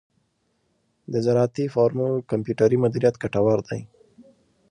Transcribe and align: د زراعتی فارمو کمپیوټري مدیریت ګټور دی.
د 1.11 1.13
زراعتی 1.25 1.65
فارمو 1.73 2.07
کمپیوټري 2.29 2.77
مدیریت 2.83 3.15
ګټور 3.23 3.59
دی. 3.67 3.81